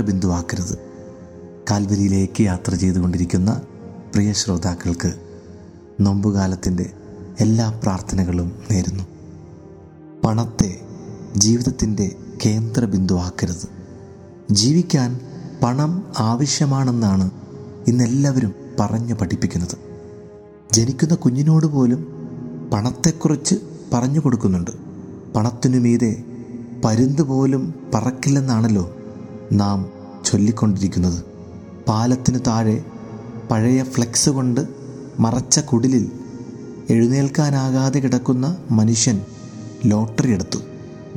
ബിന്ദുവാക്കരുത് 0.00 0.78
കാൽവരിയിലേക്ക് 1.70 2.42
യാത്ര 2.42 2.74
ചെയ്തുകൊണ്ടിരിക്കുന്ന 2.74 3.62
പ്രിയ 4.14 4.32
ശ്രോതാക്കൾക്ക് 4.32 5.14
നൊമ്പുകാലത്തിന്റെ 6.00 6.90
എല്ലാ 7.40 7.80
പ്രാർത്ഥനകളും 7.82 8.52
നേരുന്നു. 8.70 9.04
പണത്തെ 10.24 10.80
ജീവിതത്തിന്റെ 11.36 12.16
കേന്ദ്ര 12.46 12.84
ബിന്ദുവാക്കരുത് 12.84 13.68
ജീവിക്കാൻ 14.50 15.20
പണം 15.62 16.12
ആവശ്യമാണെന്നാണ് 16.18 17.30
ഇന്നെല്ലാവരും 17.88 18.54
പറഞ്ഞു 18.80 19.14
പഠിപ്പിക്കുന്നത്. 19.14 19.78
ജനിക്കുന്ന 20.72 21.14
കുഞ്ഞിനോട് 21.14 21.66
പോലും 21.66 22.06
പണത്തെക്കുറിച്ച് 22.72 23.54
പറഞ്ഞു 23.92 24.20
കൊടുക്കുന്നുണ്ട്. 24.20 24.70
പണത്തിനു 25.36 25.78
മീതെ 25.78 26.24
പരുന്ത് 26.84 27.22
പോലും 27.22 27.74
പറക്കില്ലെന്നാണല്ലോ 27.94 28.96
നാം 29.52 29.86
ചൊല്ലിക്കൊണ്ടിരിക്കുന്നത്. 30.24 31.24
പാലത്തിനു 31.88 32.38
താഴെ 32.38 32.84
പഴയ 33.50 33.82
ഫ്ലെക്സ് 33.82 34.30
കൊണ്ട് 34.30 34.68
മറച്ച 35.20 35.58
കുടിലിൽ 35.58 36.12
എഴുന്നേൽക്കാനാകാതെ 36.90 37.98
കിടക്കുന്ന 37.98 38.56
മനുഷ്യൻ 38.70 39.20
ലോട്ടറി 39.86 40.30
എടുത്തു. 40.30 40.58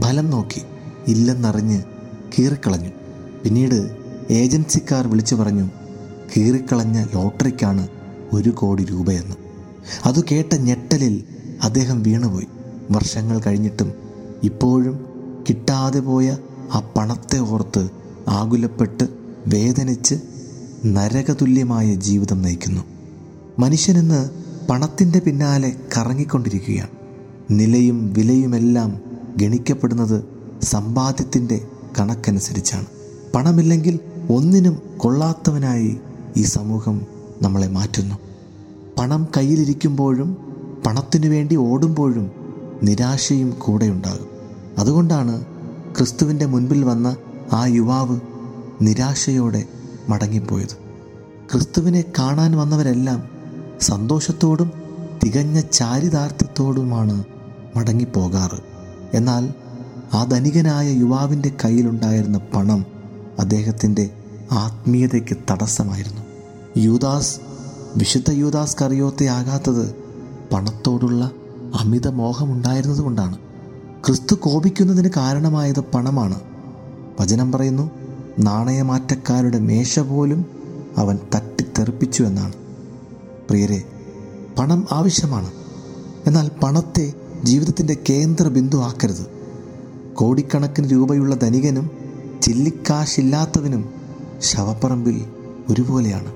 ഫലം 0.00 0.30
നോക്കി 0.30 0.62
ഇല്ലെന്നറിഞ്ഞ് 1.08 1.82
കീറിക്കളഞ്ഞു. 2.38 2.90
പിന്നീട് 3.44 3.96
ഏജൻസിക്കാർ 4.30 5.06
വിളിച്ചു 5.06 5.34
പറഞ്ഞു 5.34 5.68
കീറിക്കളഞ്ഞ 6.36 7.04
ലോട്ടറിക്കാണ് 7.14 7.88
ഒരു 8.32 8.50
കോടി 8.50 8.84
രൂപയെന്ന്. 8.84 9.36
അത് 10.04 10.24
കേട്ട 10.24 10.54
ഞെട്ടലിൽ 10.54 11.24
അദ്ദേഹം 11.62 12.02
വീണുപോയി. 12.02 12.46
വർഷങ്ങൾ 12.90 13.40
കഴിഞ്ഞിട്ടും 13.40 13.92
ഇപ്പോഴും 14.42 15.15
കിട്ടാതെ 15.48 16.00
പോയ 16.00 16.36
ആ 16.72 16.90
പണത്തെ 16.96 17.38
ഓർത്ത് 17.38 17.88
ആകുലപ്പെട്ട് 18.28 19.08
വേദനിച്ച് 19.46 20.14
നരകതുല്യമായ 20.86 21.94
ജീവിതം 21.94 22.42
നയിക്കുന്നു. 22.42 22.80
മനുഷ്യനെന്ന് 23.58 24.30
പണത്തിന്റെ 24.70 25.18
പിന്നാലെ 25.18 25.76
കറങ്ങിക്കൊണ്ടിരിക്കുകയാണ്. 25.98 26.90
നിലയും 27.50 28.12
വിലയുമെല്ലാം 28.12 29.00
ഗണിക്കപ്പെടുന്നത് 29.36 30.24
സമ്പാദ്യത്തിന്റെ 30.62 31.66
കണക്കനുസരിച്ചാണ്. 32.00 32.86
പണമില്ലെങ്കിൽ 33.34 34.00
ഒന്നിനും 34.30 34.82
കൊള്ളാത്തവനായി 34.96 35.96
ഈ 36.36 36.42
സമൂഹം 36.42 37.00
നമ്മളെ 37.42 37.68
മാറ്റുന്നു. 37.68 38.14
പണം 38.98 39.28
കയ്യിലിരിക്കുമ്പോഴും 39.36 40.36
പണത്തിനു 40.86 41.28
വേണ്ടി 41.28 41.56
ഓടുമ്പോഴും 41.56 42.30
നിരാശയും 42.82 43.50
കൂടെയുണ്ടാകും. 43.50 44.35
അതുകൊണ്ടാണ് 44.78 45.44
ക്രിസ്തുവിന്റെ 45.96 46.46
മുൻപിൽ 46.46 46.84
വന്ന 46.84 47.16
ആ 47.52 47.66
യുവാവ് 47.66 48.20
നിരാശയോടെ 48.82 49.64
മടങ്ങിപ്പോയത്. 50.08 50.76
ക്രിസ്തുവിനെ 51.52 52.04
കാണാൻ 52.18 52.56
വന്നവരെല്ലാം 52.56 53.28
സന്തോഷത്തോടും 53.80 54.72
തികഞ്ഞ 55.24 55.60
ചാരിതാർത്ഥ്യത്തോടുമാണ് 55.60 57.24
മടങ്ങിപ്പോകാറ്. 57.76 58.58
എന്നാൽ 59.14 59.54
ആ 60.14 60.24
ധനികനായ 60.24 60.90
യുവാവിന്റെ 60.90 61.52
കയ്യിലുണ്ടായിരുന്ന 61.64 62.40
പണം 62.54 62.86
അദ്ദേഹത്തിന്റെ 63.38 64.10
ആത്മീയതയ്ക്ക് 64.52 65.36
തടസ്സമായിരുന്നു. 65.50 66.20
യൂദാസ് 66.76 67.40
വിശുദ്ധ 67.96 68.30
യൂദാസ് 68.30 68.76
കറിയോത്തെ 68.82 69.26
ആകാത്തത് 69.26 69.94
പണത്തോടുള്ള 70.52 71.30
അമിത 71.80 72.08
മോഹമുണ്ടായിരുന്നത് 72.08 73.00
കൊണ്ടാണ് 73.00 73.38
ക്രിസ്തു 74.06 74.34
കോപിക്കുന്നതിന് 74.34 75.08
കാരണമായത് 75.16 75.80
പണമാണ്. 75.80 76.40
വചനം 77.20 77.52
പറയുന്നു 77.52 77.90
നാണയമാറ്റക്കാരുടെ 78.38 79.58
മേശ 79.58 79.98
പോലും 79.98 80.46
അവൻ 80.96 81.18
തട്ടിത്തെറിപ്പിച്ചു 81.34 82.22
എന്നാണ്. 82.22 82.52
പ്രിയരെ 83.50 83.82
പണം 84.58 84.86
ആവശ്യമാണ്. 84.92 85.50
എന്നാൽ 86.26 86.50
പണത്തെ 86.62 87.12
ജീവിതത്തിന്റെ 87.44 87.96
കേന്ദ്ര 88.10 88.48
ബിന്ദു 88.48 88.76
ആക്കരുത് 88.76 89.26
കോടിക്കണക്കിന് 90.14 90.92
രൂപയുള്ള 90.92 91.34
ധനികനും 91.34 91.90
ചില്ലിക്കാശില്ലാത്തവനും 92.42 93.90
ശവപ്പറമ്പിൽ 94.40 95.24
ഒരുപോലെയാണ്. 95.68 96.32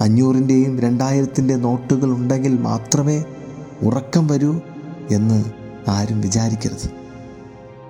അഞ്ഞൂറിന്റെയും 0.00 0.80
രണ്ടായിരത്തിന്റെ 0.80 1.56
നോട്ടുകൾ 1.56 2.12
ഉണ്ടെങ്കിൽ 2.12 2.58
മാത്രമേ 2.58 3.24
ഉറക്കം 3.82 4.26
വരൂ 4.26 4.60
എന്ന് 5.10 5.44
ആരും 5.88 6.20
വിചാരിക്കരുത്. 6.20 6.90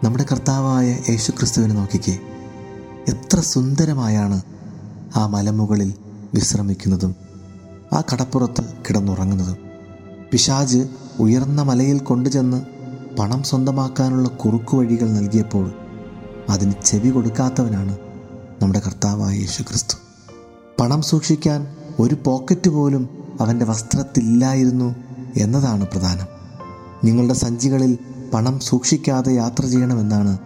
നമ്മുടെ 0.05 0.25
കർത്താവായ 0.33 0.99
യേശുക്രിസ്തുവിനെ 1.09 1.75
നോക്കിക്കേ. 1.75 2.19
എത്ര 3.09 3.41
സുന്ദരമായാണ് 3.41 4.43
ആ 5.17 5.27
മലമുകളിൽ 5.27 5.95
വിശ്രമിക്കുന്നതും 6.35 7.15
ആ 7.93 8.03
കടപ്പുറത്ത് 8.13 8.65
കിടന്നുറങ്ങുന്നതും. 8.65 9.57
പിശാജ് 10.33 10.89
ഉയർന്ന 11.19 11.63
മലയിൽ 11.63 11.99
കൊണ്ടുചെന്ന് 11.99 12.63
പണം 13.17 13.43
സ്വന്തമാക്കാനുള്ള 13.43 14.29
കുറുക്കു 14.29 14.77
വഴികൾ 14.77 15.11
നൽകിയപ്പോൾ 15.11 15.73
അതിന് 16.51 16.73
ചെവി 16.85 17.09
കൊടുക്കാത്തവനാണ് 17.09 17.99
നമ്മുടെ 18.63 18.83
കർത്താവായ 18.87 19.37
യേശുക്രിസ്തു. 19.37 19.97
പണം 20.81 21.03
സൂക്ഷിക്കാൻ 21.03 21.77
ഒരു 21.99 22.17
പോക്കറ്റ് 22.25 22.71
പോലും 22.71 23.09
അവന്റെ 23.41 23.65
വസ്ത്രത്തിലില്ലായിരുന്നു 23.65 24.95
എന്നതാണ് 25.37 25.87
പ്രധാനം. 25.87 26.34
നിങ്ങളുടെ 27.05 27.35
സഞ്ചികളിൽ 27.35 27.99
പണം 28.35 28.61
സൂക്ഷിക്കാതെ 28.61 29.33
യാത്ര 29.33 29.67
ചെയ്യണമെന്നാണ് 29.67 30.39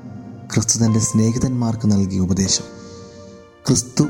ക്രിസ്തു 0.54 0.84
തന്റെ 0.84 1.00
സ്നേഹിതന്മാർക്ക് 1.00 1.92
നൽകിയ 1.92 2.18
ഉപദേശം. 2.18 2.64
ക്രിസ്തു 3.66 4.04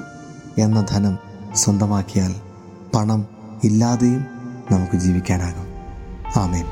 എന്ന 0.59 0.87
ധനം 0.91 1.19
സ്വന്തമാക്കിയാൽ 1.57 2.35
പണം 2.95 3.27
ഇല്ലാതെയും 3.65 4.27
നമുക്ക് 4.73 4.97
ജീവിക്കാനാകും. 4.97 5.67
ആമേൻ. 6.43 6.65